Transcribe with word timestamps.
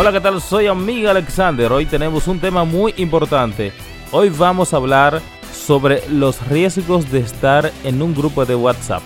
Hola, 0.00 0.12
¿qué 0.12 0.20
tal? 0.20 0.40
Soy 0.40 0.68
amiga 0.68 1.10
Alexander. 1.10 1.72
Hoy 1.72 1.84
tenemos 1.84 2.28
un 2.28 2.38
tema 2.38 2.62
muy 2.62 2.94
importante. 2.98 3.72
Hoy 4.12 4.28
vamos 4.28 4.72
a 4.72 4.76
hablar 4.76 5.20
sobre 5.52 6.08
los 6.08 6.46
riesgos 6.46 7.10
de 7.10 7.18
estar 7.18 7.72
en 7.82 8.00
un 8.00 8.14
grupo 8.14 8.46
de 8.46 8.54
WhatsApp. 8.54 9.02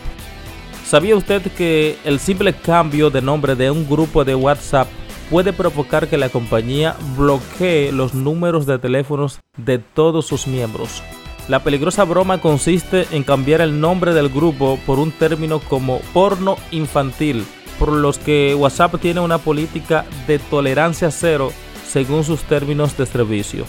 ¿Sabía 0.84 1.16
usted 1.16 1.40
que 1.56 1.96
el 2.04 2.20
simple 2.20 2.52
cambio 2.52 3.08
de 3.08 3.22
nombre 3.22 3.54
de 3.54 3.70
un 3.70 3.88
grupo 3.88 4.22
de 4.22 4.34
WhatsApp 4.34 4.86
puede 5.30 5.54
provocar 5.54 6.08
que 6.08 6.18
la 6.18 6.28
compañía 6.28 6.94
bloquee 7.16 7.90
los 7.90 8.12
números 8.12 8.66
de 8.66 8.78
teléfonos 8.78 9.40
de 9.56 9.78
todos 9.78 10.26
sus 10.26 10.46
miembros? 10.46 11.02
La 11.48 11.64
peligrosa 11.64 12.04
broma 12.04 12.38
consiste 12.38 13.06
en 13.12 13.22
cambiar 13.22 13.62
el 13.62 13.80
nombre 13.80 14.12
del 14.12 14.28
grupo 14.28 14.78
por 14.84 14.98
un 14.98 15.10
término 15.10 15.58
como 15.58 16.00
porno 16.12 16.58
infantil 16.70 17.46
por 17.82 17.94
los 17.94 18.16
que 18.16 18.54
WhatsApp 18.54 19.00
tiene 19.00 19.18
una 19.18 19.38
política 19.38 20.04
de 20.28 20.38
tolerancia 20.38 21.10
cero 21.10 21.50
según 21.84 22.22
sus 22.22 22.42
términos 22.42 22.96
de 22.96 23.06
servicio. 23.06 23.64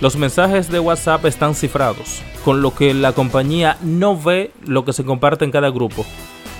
Los 0.00 0.14
mensajes 0.14 0.70
de 0.70 0.78
WhatsApp 0.78 1.24
están 1.26 1.56
cifrados, 1.56 2.22
con 2.44 2.62
lo 2.62 2.72
que 2.72 2.94
la 2.94 3.10
compañía 3.10 3.76
no 3.82 4.16
ve 4.16 4.52
lo 4.64 4.84
que 4.84 4.92
se 4.92 5.04
comparte 5.04 5.44
en 5.44 5.50
cada 5.50 5.68
grupo. 5.70 6.06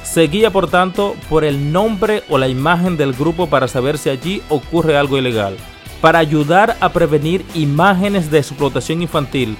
Se 0.02 0.22
guía 0.22 0.50
por 0.50 0.68
tanto 0.68 1.14
por 1.28 1.44
el 1.44 1.70
nombre 1.70 2.24
o 2.28 2.38
la 2.38 2.48
imagen 2.48 2.96
del 2.96 3.12
grupo 3.12 3.46
para 3.46 3.68
saber 3.68 3.96
si 3.96 4.10
allí 4.10 4.42
ocurre 4.48 4.96
algo 4.96 5.16
ilegal. 5.16 5.56
Para 6.00 6.18
ayudar 6.18 6.76
a 6.80 6.88
prevenir 6.88 7.44
imágenes 7.54 8.32
de 8.32 8.38
explotación 8.38 9.00
infantil, 9.00 9.56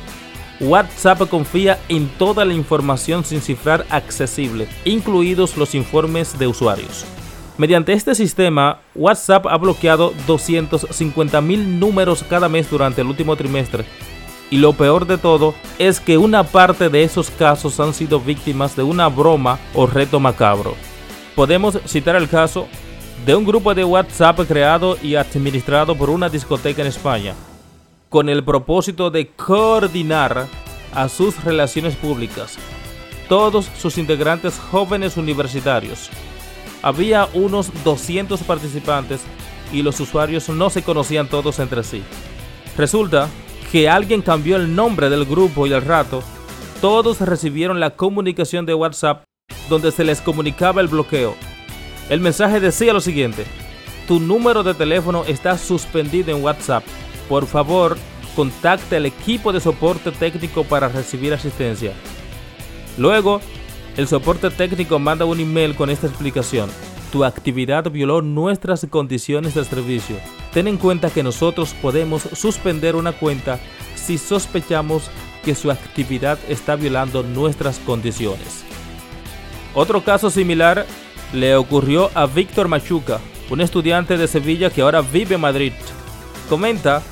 WhatsApp 0.58 1.28
confía 1.28 1.78
en 1.88 2.08
toda 2.08 2.44
la 2.44 2.54
información 2.54 3.24
sin 3.24 3.40
cifrar 3.40 3.86
accesible, 3.88 4.66
incluidos 4.84 5.56
los 5.56 5.76
informes 5.76 6.36
de 6.36 6.48
usuarios. 6.48 7.06
Mediante 7.60 7.92
este 7.92 8.14
sistema, 8.14 8.78
WhatsApp 8.94 9.46
ha 9.46 9.58
bloqueado 9.58 10.14
250.000 10.26 11.78
números 11.78 12.24
cada 12.26 12.48
mes 12.48 12.70
durante 12.70 13.02
el 13.02 13.08
último 13.08 13.36
trimestre. 13.36 13.84
Y 14.48 14.56
lo 14.56 14.72
peor 14.72 15.06
de 15.06 15.18
todo 15.18 15.54
es 15.78 16.00
que 16.00 16.16
una 16.16 16.42
parte 16.42 16.88
de 16.88 17.02
esos 17.02 17.30
casos 17.30 17.78
han 17.78 17.92
sido 17.92 18.18
víctimas 18.18 18.76
de 18.76 18.82
una 18.82 19.08
broma 19.08 19.58
o 19.74 19.86
reto 19.86 20.18
macabro. 20.18 20.74
Podemos 21.36 21.78
citar 21.84 22.16
el 22.16 22.30
caso 22.30 22.66
de 23.26 23.34
un 23.34 23.44
grupo 23.44 23.74
de 23.74 23.84
WhatsApp 23.84 24.40
creado 24.48 24.96
y 25.02 25.16
administrado 25.16 25.94
por 25.94 26.08
una 26.08 26.30
discoteca 26.30 26.80
en 26.80 26.88
España, 26.88 27.34
con 28.08 28.30
el 28.30 28.42
propósito 28.42 29.10
de 29.10 29.28
coordinar 29.32 30.46
a 30.94 31.08
sus 31.10 31.44
relaciones 31.44 31.94
públicas, 31.94 32.56
todos 33.28 33.68
sus 33.76 33.98
integrantes 33.98 34.58
jóvenes 34.58 35.18
universitarios, 35.18 36.08
había 36.82 37.28
unos 37.34 37.70
200 37.84 38.42
participantes 38.42 39.20
y 39.72 39.82
los 39.82 40.00
usuarios 40.00 40.48
no 40.48 40.70
se 40.70 40.82
conocían 40.82 41.28
todos 41.28 41.58
entre 41.58 41.84
sí. 41.84 42.02
Resulta 42.76 43.28
que 43.70 43.88
alguien 43.88 44.22
cambió 44.22 44.56
el 44.56 44.74
nombre 44.74 45.10
del 45.10 45.24
grupo 45.24 45.66
y 45.66 45.72
al 45.72 45.82
rato 45.82 46.22
todos 46.80 47.20
recibieron 47.20 47.78
la 47.78 47.90
comunicación 47.90 48.66
de 48.66 48.74
WhatsApp 48.74 49.24
donde 49.68 49.92
se 49.92 50.04
les 50.04 50.20
comunicaba 50.20 50.80
el 50.80 50.88
bloqueo. 50.88 51.34
El 52.08 52.20
mensaje 52.20 52.58
decía 52.58 52.92
lo 52.92 53.00
siguiente, 53.00 53.44
tu 54.08 54.18
número 54.18 54.62
de 54.62 54.74
teléfono 54.74 55.24
está 55.26 55.56
suspendido 55.56 56.34
en 56.34 56.42
WhatsApp. 56.42 56.82
Por 57.28 57.46
favor, 57.46 57.96
contacte 58.34 58.96
al 58.96 59.06
equipo 59.06 59.52
de 59.52 59.60
soporte 59.60 60.10
técnico 60.10 60.64
para 60.64 60.88
recibir 60.88 61.32
asistencia. 61.32 61.92
Luego, 62.98 63.40
el 63.96 64.06
soporte 64.08 64.50
técnico 64.50 64.98
manda 64.98 65.24
un 65.24 65.40
email 65.40 65.74
con 65.74 65.90
esta 65.90 66.06
explicación. 66.06 66.70
Tu 67.12 67.24
actividad 67.24 67.90
violó 67.90 68.22
nuestras 68.22 68.86
condiciones 68.88 69.54
de 69.54 69.64
servicio. 69.64 70.16
Ten 70.52 70.68
en 70.68 70.76
cuenta 70.76 71.10
que 71.10 71.22
nosotros 71.22 71.74
podemos 71.82 72.22
suspender 72.22 72.94
una 72.94 73.12
cuenta 73.12 73.58
si 73.96 74.16
sospechamos 74.16 75.10
que 75.44 75.54
su 75.54 75.70
actividad 75.70 76.38
está 76.48 76.76
violando 76.76 77.22
nuestras 77.22 77.78
condiciones. 77.80 78.64
Otro 79.74 80.02
caso 80.02 80.30
similar 80.30 80.86
le 81.32 81.56
ocurrió 81.56 82.10
a 82.14 82.26
Víctor 82.26 82.68
Machuca, 82.68 83.20
un 83.50 83.60
estudiante 83.60 84.16
de 84.16 84.28
Sevilla 84.28 84.70
que 84.70 84.82
ahora 84.82 85.00
vive 85.00 85.34
en 85.34 85.40
Madrid. 85.40 85.72
Comenta 86.48 87.02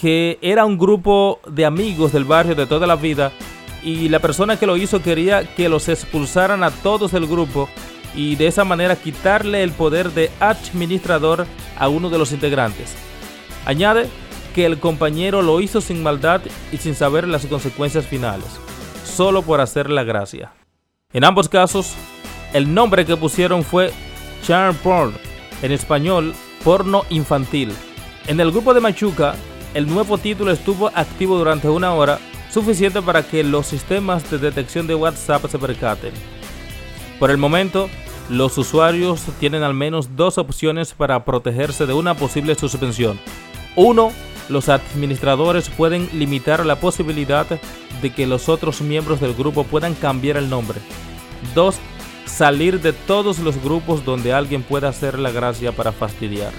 que 0.00 0.38
era 0.40 0.64
un 0.64 0.78
grupo 0.78 1.40
de 1.46 1.64
amigos 1.64 2.12
del 2.12 2.24
barrio 2.24 2.54
de 2.54 2.66
toda 2.66 2.86
la 2.86 2.96
vida 2.96 3.32
y 3.82 4.08
la 4.08 4.18
persona 4.18 4.58
que 4.58 4.66
lo 4.66 4.76
hizo 4.76 5.02
quería 5.02 5.44
que 5.54 5.68
los 5.68 5.88
expulsaran 5.88 6.62
a 6.62 6.70
todos 6.70 7.12
del 7.12 7.26
grupo 7.26 7.68
y 8.14 8.36
de 8.36 8.46
esa 8.46 8.64
manera 8.64 8.96
quitarle 8.96 9.62
el 9.62 9.72
poder 9.72 10.12
de 10.12 10.30
administrador 10.40 11.46
a 11.78 11.88
uno 11.88 12.10
de 12.10 12.18
los 12.18 12.32
integrantes. 12.32 12.94
Añade 13.64 14.08
que 14.54 14.66
el 14.66 14.78
compañero 14.78 15.42
lo 15.42 15.60
hizo 15.60 15.80
sin 15.80 16.02
maldad 16.02 16.40
y 16.72 16.78
sin 16.78 16.94
saber 16.94 17.28
las 17.28 17.46
consecuencias 17.46 18.06
finales, 18.06 18.48
solo 19.04 19.42
por 19.42 19.60
hacer 19.60 19.90
la 19.90 20.02
gracia. 20.02 20.52
En 21.12 21.24
ambos 21.24 21.48
casos, 21.48 21.94
el 22.52 22.72
nombre 22.74 23.04
que 23.04 23.16
pusieron 23.16 23.62
fue 23.62 23.92
Charm 24.42 24.74
Porn, 24.76 25.14
en 25.62 25.72
español, 25.72 26.34
porno 26.64 27.04
infantil. 27.10 27.72
En 28.26 28.40
el 28.40 28.50
grupo 28.50 28.74
de 28.74 28.80
Machuca, 28.80 29.34
el 29.74 29.86
nuevo 29.86 30.18
título 30.18 30.50
estuvo 30.50 30.88
activo 30.94 31.38
durante 31.38 31.68
una 31.68 31.94
hora 31.94 32.18
suficiente 32.52 33.00
para 33.02 33.22
que 33.22 33.44
los 33.44 33.66
sistemas 33.66 34.30
de 34.30 34.38
detección 34.38 34.86
de 34.86 34.94
WhatsApp 34.94 35.46
se 35.48 35.58
percaten. 35.58 36.12
Por 37.18 37.30
el 37.30 37.38
momento, 37.38 37.88
los 38.28 38.56
usuarios 38.58 39.22
tienen 39.38 39.62
al 39.62 39.74
menos 39.74 40.16
dos 40.16 40.38
opciones 40.38 40.94
para 40.94 41.24
protegerse 41.24 41.86
de 41.86 41.92
una 41.92 42.14
posible 42.14 42.54
suspensión. 42.54 43.18
Uno, 43.76 44.12
los 44.48 44.68
administradores 44.68 45.68
pueden 45.68 46.08
limitar 46.12 46.64
la 46.66 46.76
posibilidad 46.76 47.46
de 48.02 48.12
que 48.12 48.26
los 48.26 48.48
otros 48.48 48.80
miembros 48.80 49.20
del 49.20 49.34
grupo 49.34 49.64
puedan 49.64 49.94
cambiar 49.94 50.36
el 50.36 50.48
nombre. 50.50 50.80
Dos, 51.54 51.76
salir 52.24 52.80
de 52.80 52.92
todos 52.92 53.38
los 53.38 53.62
grupos 53.62 54.04
donde 54.04 54.32
alguien 54.32 54.62
pueda 54.62 54.88
hacer 54.88 55.18
la 55.18 55.30
gracia 55.30 55.72
para 55.72 55.92
fastidiar. 55.92 56.52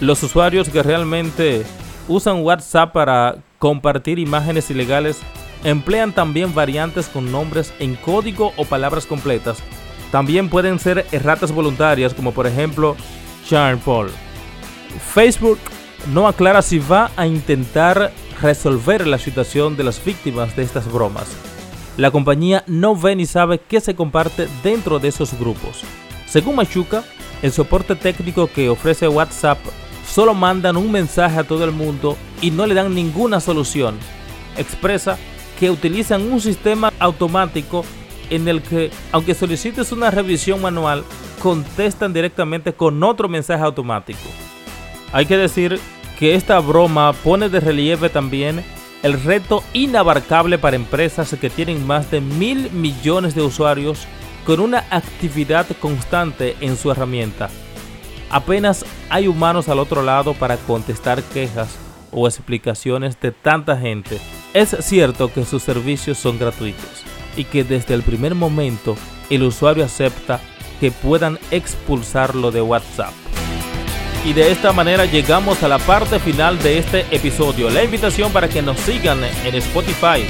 Los 0.00 0.22
usuarios 0.22 0.68
que 0.68 0.82
realmente 0.82 1.64
usan 2.08 2.42
WhatsApp 2.42 2.92
para 2.92 3.36
compartir 3.60 4.18
imágenes 4.18 4.70
ilegales, 4.70 5.20
emplean 5.64 6.12
también 6.12 6.54
variantes 6.54 7.06
con 7.06 7.30
nombres 7.30 7.74
en 7.78 7.94
código 7.94 8.52
o 8.56 8.64
palabras 8.64 9.04
completas. 9.06 9.58
También 10.10 10.48
pueden 10.48 10.78
ser 10.80 11.06
erratas 11.12 11.52
voluntarias, 11.52 12.14
como 12.14 12.32
por 12.32 12.46
ejemplo 12.46 12.96
Charm 13.46 13.78
Paul. 13.78 14.08
Facebook 15.12 15.58
no 16.12 16.26
aclara 16.26 16.62
si 16.62 16.78
va 16.78 17.10
a 17.16 17.26
intentar 17.26 18.10
resolver 18.40 19.06
la 19.06 19.18
situación 19.18 19.76
de 19.76 19.84
las 19.84 20.02
víctimas 20.02 20.56
de 20.56 20.62
estas 20.62 20.90
bromas. 20.90 21.28
La 21.98 22.10
compañía 22.10 22.64
no 22.66 22.96
ve 22.96 23.14
ni 23.14 23.26
sabe 23.26 23.58
qué 23.58 23.80
se 23.82 23.94
comparte 23.94 24.48
dentro 24.62 24.98
de 24.98 25.08
esos 25.08 25.38
grupos. 25.38 25.82
Según 26.26 26.56
Machuca, 26.56 27.04
el 27.42 27.52
soporte 27.52 27.94
técnico 27.94 28.46
que 28.50 28.70
ofrece 28.70 29.06
WhatsApp 29.06 29.58
solo 30.10 30.34
mandan 30.34 30.76
un 30.76 30.90
mensaje 30.90 31.38
a 31.38 31.44
todo 31.44 31.64
el 31.64 31.72
mundo 31.72 32.16
y 32.42 32.50
no 32.50 32.66
le 32.66 32.74
dan 32.74 32.94
ninguna 32.94 33.40
solución. 33.40 33.96
Expresa 34.56 35.16
que 35.58 35.70
utilizan 35.70 36.32
un 36.32 36.40
sistema 36.40 36.92
automático 36.98 37.84
en 38.30 38.48
el 38.48 38.62
que, 38.62 38.90
aunque 39.12 39.34
solicites 39.34 39.92
una 39.92 40.10
revisión 40.10 40.60
manual, 40.60 41.04
contestan 41.40 42.12
directamente 42.12 42.72
con 42.72 43.02
otro 43.02 43.28
mensaje 43.28 43.62
automático. 43.62 44.18
Hay 45.12 45.26
que 45.26 45.36
decir 45.36 45.80
que 46.18 46.34
esta 46.34 46.58
broma 46.60 47.12
pone 47.12 47.48
de 47.48 47.60
relieve 47.60 48.08
también 48.08 48.64
el 49.02 49.20
reto 49.22 49.62
inabarcable 49.72 50.58
para 50.58 50.76
empresas 50.76 51.34
que 51.40 51.50
tienen 51.50 51.86
más 51.86 52.10
de 52.10 52.20
mil 52.20 52.70
millones 52.72 53.34
de 53.34 53.42
usuarios 53.42 54.06
con 54.44 54.60
una 54.60 54.84
actividad 54.90 55.66
constante 55.80 56.56
en 56.60 56.76
su 56.76 56.90
herramienta. 56.90 57.50
Apenas 58.30 58.84
hay 59.08 59.26
humanos 59.26 59.68
al 59.68 59.80
otro 59.80 60.02
lado 60.02 60.34
para 60.34 60.56
contestar 60.56 61.22
quejas 61.22 61.76
o 62.12 62.28
explicaciones 62.28 63.20
de 63.20 63.32
tanta 63.32 63.76
gente. 63.76 64.18
Es 64.54 64.76
cierto 64.80 65.32
que 65.32 65.44
sus 65.44 65.62
servicios 65.62 66.16
son 66.16 66.38
gratuitos 66.38 67.04
y 67.36 67.44
que 67.44 67.64
desde 67.64 67.94
el 67.94 68.02
primer 68.02 68.36
momento 68.36 68.96
el 69.30 69.42
usuario 69.42 69.84
acepta 69.84 70.40
que 70.78 70.92
puedan 70.92 71.38
expulsarlo 71.50 72.52
de 72.52 72.62
WhatsApp. 72.62 73.12
Y 74.24 74.32
de 74.32 74.52
esta 74.52 74.72
manera 74.72 75.06
llegamos 75.06 75.62
a 75.62 75.68
la 75.68 75.78
parte 75.78 76.20
final 76.20 76.58
de 76.62 76.78
este 76.78 77.06
episodio. 77.10 77.68
La 77.70 77.82
invitación 77.82 78.32
para 78.32 78.48
que 78.48 78.62
nos 78.62 78.78
sigan 78.80 79.18
en 79.44 79.54
Spotify, 79.56 80.24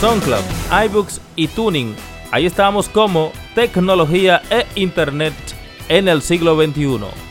SoundCloud, 0.00 0.44
iBooks 0.86 1.20
y 1.36 1.48
Tuning. 1.48 1.94
Ahí 2.30 2.46
estamos 2.46 2.88
como 2.88 3.32
tecnología 3.54 4.42
e 4.50 4.66
internet 4.76 5.34
en 5.88 6.08
el 6.08 6.22
siglo 6.22 6.56
XXI. 6.56 7.27